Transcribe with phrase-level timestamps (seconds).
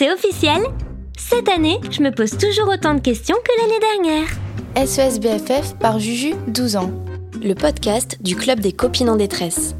[0.00, 0.62] c'est officiel.
[1.18, 4.86] Cette année, je me pose toujours autant de questions que l'année dernière.
[4.86, 6.90] SES BFF par Juju, 12 ans.
[7.42, 9.74] Le podcast du Club des copines en détresse.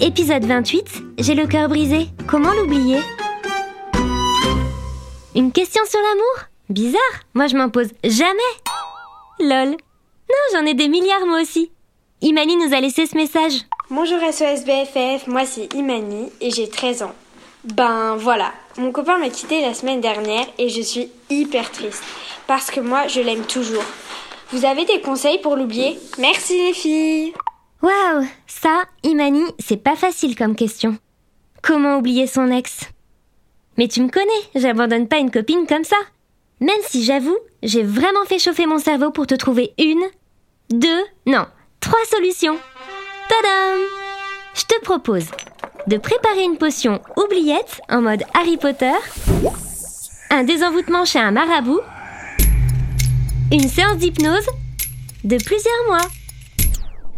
[0.00, 2.08] Épisode 28, j'ai le cœur brisé.
[2.26, 2.98] Comment l'oublier?
[5.36, 6.48] Une question sur l'amour?
[6.68, 8.40] Bizarre, moi je m'en pose jamais.
[9.38, 9.76] Lol.
[9.76, 11.70] Non, j'en ai des milliards moi aussi.
[12.20, 13.60] Imani nous a laissé ce message.
[13.90, 17.14] Bonjour SOS BFF, moi c'est Imani et j'ai 13 ans.
[17.64, 22.02] Ben voilà, mon copain m'a quitté la semaine dernière et je suis hyper triste
[22.48, 23.84] parce que moi je l'aime toujours.
[24.50, 25.98] Vous avez des conseils pour l'oublier?
[26.18, 27.32] Merci les filles
[27.80, 30.98] Waouh, ça, Imani, c'est pas facile comme question.
[31.62, 32.80] Comment oublier son ex?
[33.78, 35.96] Mais tu me connais, j'abandonne pas une copine comme ça.
[36.60, 40.04] Même si j'avoue, j'ai vraiment fait chauffer mon cerveau pour te trouver une,
[40.70, 41.46] deux, non,
[41.80, 42.58] trois solutions.
[43.28, 43.80] Tadam
[44.54, 45.26] Je te propose
[45.86, 48.92] de préparer une potion oubliette en mode Harry Potter,
[50.30, 51.80] un désenvoûtement chez un marabout,
[53.50, 54.46] une séance d'hypnose
[55.24, 56.08] de plusieurs mois.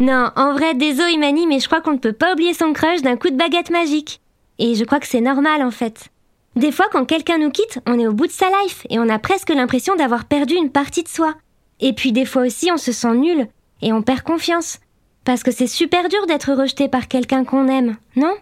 [0.00, 3.02] Non, en vrai, désolé Imani, mais je crois qu'on ne peut pas oublier son crush
[3.02, 4.20] d'un coup de baguette magique.
[4.58, 6.08] Et je crois que c'est normal en fait.
[6.56, 9.08] Des fois, quand quelqu'un nous quitte, on est au bout de sa life et on
[9.08, 11.34] a presque l'impression d'avoir perdu une partie de soi.
[11.80, 13.48] Et puis des fois aussi, on se sent nul
[13.82, 14.78] et on perd confiance.
[15.24, 18.34] Parce que c'est super dur d'être rejeté par quelqu'un qu'on aime, non?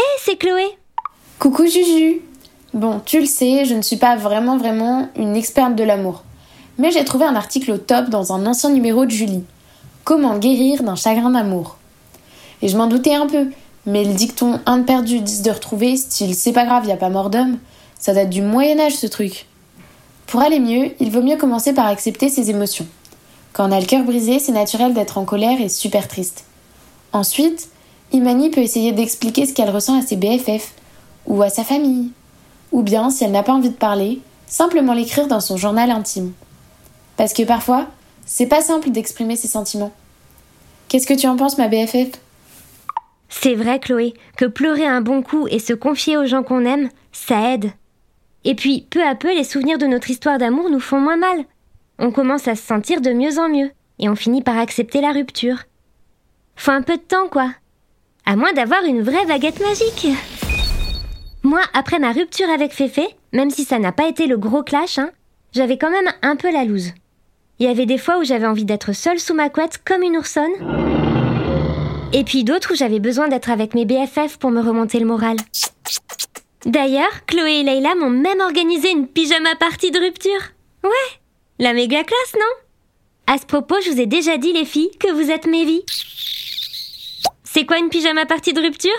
[0.00, 0.64] Hé, c'est Chloé
[1.38, 2.22] Coucou Juju
[2.72, 6.22] Bon, tu le sais, je ne suis pas vraiment vraiment une experte de l'amour.
[6.78, 9.44] Mais j'ai trouvé un article au top dans un ancien numéro de Julie.
[10.04, 11.76] Comment guérir d'un chagrin d'amour.
[12.62, 13.48] Et je m'en doutais un peu,
[13.84, 16.96] mais le dicton un de perdu, dix de retrouvé, style c'est pas grave, y a
[16.96, 17.58] pas mort d'homme,
[17.98, 19.48] ça date du Moyen-Âge ce truc.
[20.26, 22.86] Pour aller mieux, il vaut mieux commencer par accepter ses émotions.
[23.52, 26.46] Quand on a le cœur brisé, c'est naturel d'être en colère et super triste.
[27.12, 27.68] Ensuite,
[28.12, 30.72] Imani peut essayer d'expliquer ce qu'elle ressent à ses BFF,
[31.26, 32.10] ou à sa famille.
[32.72, 36.32] Ou bien, si elle n'a pas envie de parler, simplement l'écrire dans son journal intime.
[37.16, 37.86] Parce que parfois,
[38.26, 39.92] c'est pas simple d'exprimer ses sentiments.
[40.88, 42.18] Qu'est-ce que tu en penses, ma BFF
[43.28, 46.88] C'est vrai, Chloé, que pleurer un bon coup et se confier aux gens qu'on aime,
[47.12, 47.72] ça aide.
[48.44, 51.44] Et puis, peu à peu, les souvenirs de notre histoire d'amour nous font moins mal
[52.00, 55.12] on commence à se sentir de mieux en mieux, et on finit par accepter la
[55.12, 55.58] rupture.
[56.56, 57.52] Faut un peu de temps, quoi.
[58.30, 60.06] À moins d'avoir une vraie baguette magique.
[61.42, 63.02] Moi, après ma rupture avec Féfé,
[63.32, 65.10] même si ça n'a pas été le gros clash, hein,
[65.50, 66.92] j'avais quand même un peu la loose.
[67.58, 70.16] Il y avait des fois où j'avais envie d'être seule sous ma couette comme une
[70.16, 70.52] oursonne.
[72.12, 75.36] Et puis d'autres où j'avais besoin d'être avec mes BFF pour me remonter le moral.
[76.64, 80.52] D'ailleurs, Chloé et Leila m'ont même organisé une pyjama party de rupture.
[80.84, 81.18] Ouais,
[81.58, 83.34] la méga classe, non?
[83.34, 85.82] À ce propos, je vous ai déjà dit, les filles, que vous êtes mes.
[87.52, 88.90] C'est quoi une pyjama partie de rupture?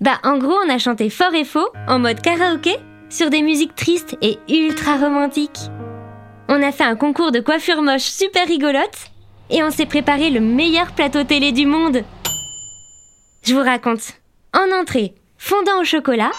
[0.00, 2.78] Bah, en gros, on a chanté fort et faux, en mode karaoké,
[3.10, 5.68] sur des musiques tristes et ultra romantiques.
[6.48, 9.10] On a fait un concours de coiffure moche super rigolote,
[9.50, 12.02] et on s'est préparé le meilleur plateau télé du monde.
[13.42, 14.14] Je vous raconte.
[14.54, 16.32] En entrée, fondant au chocolat.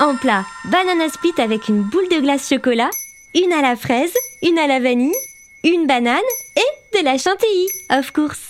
[0.00, 2.90] En plat, banana split avec une boule de glace chocolat
[3.36, 5.14] une à la fraise, une à la vanille,
[5.62, 6.18] une banane
[6.56, 8.47] et de la chantilly, of course.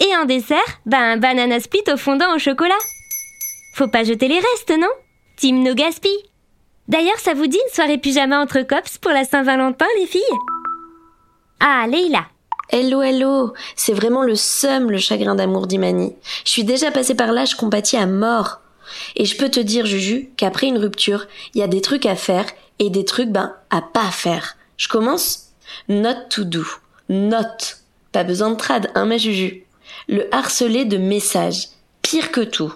[0.00, 2.78] Et en dessert, ben banana split au fondant au chocolat.
[3.74, 4.88] Faut pas jeter les restes, non?
[5.36, 6.10] Team no gaspi.
[6.86, 10.22] D'ailleurs, ça vous dit une soirée pyjama entre cops pour la Saint-Valentin, les filles?
[11.60, 12.26] Ah, Leila.
[12.70, 16.14] Hello, hello C'est vraiment le seum, le chagrin d'amour d'Imani.
[16.44, 18.60] Je suis déjà passée par là, je compatis à mort.
[19.16, 22.14] Et je peux te dire, Juju, qu'après une rupture, il y a des trucs à
[22.14, 22.46] faire
[22.78, 24.56] et des trucs, ben, à pas faire.
[24.76, 25.52] Je commence
[25.88, 26.64] Note to do.
[27.08, 27.78] Note.
[28.12, 29.64] Pas besoin de trad, hein, ma Juju?
[30.08, 31.68] Le harceler de messages.
[32.02, 32.74] Pire que tout.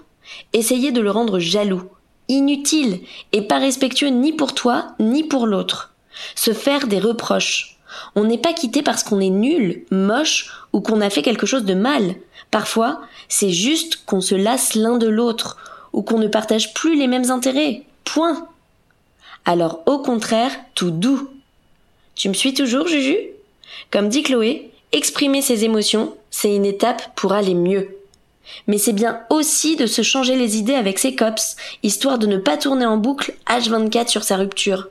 [0.53, 1.83] Essayer de le rendre jaloux.
[2.29, 3.01] Inutile
[3.31, 5.93] et pas respectueux ni pour toi ni pour l'autre.
[6.35, 7.77] Se faire des reproches.
[8.15, 11.65] On n'est pas quitté parce qu'on est nul, moche ou qu'on a fait quelque chose
[11.65, 12.15] de mal.
[12.51, 15.57] Parfois, c'est juste qu'on se lasse l'un de l'autre
[15.91, 17.83] ou qu'on ne partage plus les mêmes intérêts.
[18.03, 18.47] Point.
[19.45, 21.29] Alors au contraire, tout doux.
[22.15, 23.17] Tu me suis toujours, Juju?
[23.91, 27.95] Comme dit Chloé, exprimer ses émotions, c'est une étape pour aller mieux.
[28.67, 32.37] Mais c'est bien aussi de se changer les idées avec ses cops, histoire de ne
[32.37, 34.89] pas tourner en boucle H24 sur sa rupture.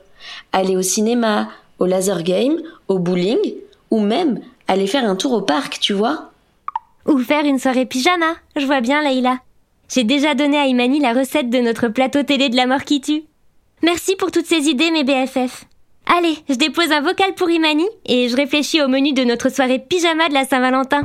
[0.53, 1.49] Aller au cinéma,
[1.79, 3.37] au laser game, au bowling,
[3.91, 6.31] ou même aller faire un tour au parc, tu vois.
[7.07, 9.39] Ou faire une soirée pyjama, je vois bien Leïla.
[9.93, 13.01] J'ai déjà donné à Imani la recette de notre plateau télé de la mort qui
[13.01, 13.23] tue.
[13.81, 15.65] Merci pour toutes ces idées, mes BFF.
[16.17, 19.79] Allez, je dépose un vocal pour Imani et je réfléchis au menu de notre soirée
[19.79, 21.03] pyjama de la Saint-Valentin.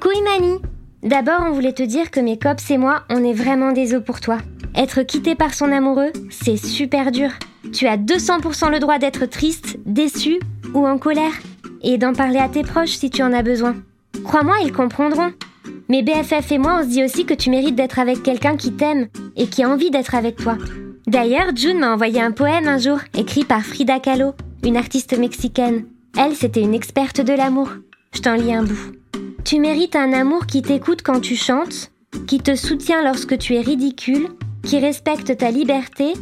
[0.00, 0.58] Coucou Imani.
[1.02, 4.02] D'abord, on voulait te dire que mes cops et moi, on est vraiment des os
[4.02, 4.38] pour toi.
[4.74, 7.30] Être quitté par son amoureux, c'est super dur.
[7.74, 10.40] Tu as 200% le droit d'être triste, déçu
[10.72, 11.34] ou en colère,
[11.82, 13.76] et d'en parler à tes proches si tu en as besoin.
[14.24, 15.32] Crois-moi, ils comprendront.
[15.90, 18.72] Mais BFF et moi, on se dit aussi que tu mérites d'être avec quelqu'un qui
[18.72, 20.56] t'aime et qui a envie d'être avec toi.
[21.08, 24.32] D'ailleurs, June m'a envoyé un poème un jour, écrit par Frida Kahlo,
[24.64, 25.84] une artiste mexicaine.
[26.16, 27.68] Elle, c'était une experte de l'amour.
[28.14, 28.99] Je t'en lis un bout.
[29.44, 31.90] Tu mérites un amour qui t'écoute quand tu chantes,
[32.26, 34.28] qui te soutient lorsque tu es ridicule,
[34.62, 36.12] qui respecte ta liberté,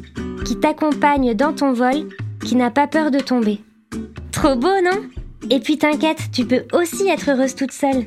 [0.45, 2.09] qui t'accompagne dans ton vol,
[2.45, 3.61] qui n'a pas peur de tomber.
[4.33, 5.03] Trop beau, non?
[5.51, 8.07] Et puis t'inquiète, tu peux aussi être heureuse toute seule.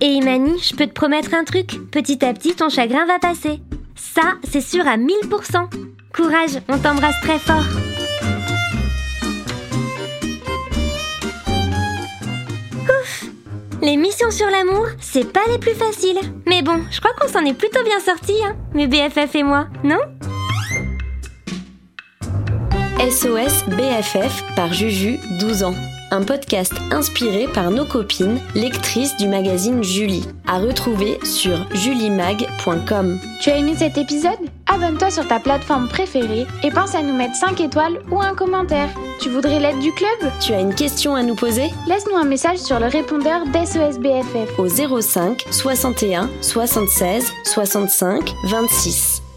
[0.00, 3.60] Et Imani, je peux te promettre un truc, petit à petit ton chagrin va passer.
[3.94, 5.68] Ça, c'est sûr à 1000%.
[6.14, 7.64] Courage, on t'embrasse très fort.
[12.88, 13.27] Ouf
[13.82, 16.20] Les missions sur l'amour, c'est pas les plus faciles.
[16.46, 19.68] Mais bon, je crois qu'on s'en est plutôt bien sortis, hein, mes BFF et moi,
[19.84, 20.00] non?
[22.98, 25.74] SOS BFF par Juju, 12 ans
[26.10, 33.20] un podcast inspiré par nos copines, lectrices du magazine Julie, à retrouver sur julimag.com.
[33.40, 34.38] Tu as aimé cet épisode?
[34.68, 38.90] Abonne-toi sur ta plateforme préférée et pense à nous mettre 5 étoiles ou un commentaire.
[39.20, 40.30] Tu voudrais l'aide du club?
[40.40, 41.70] Tu as une question à nous poser?
[41.86, 49.27] Laisse-nous un message sur le répondeur d'SOS BFF au 05 61 76 65 26.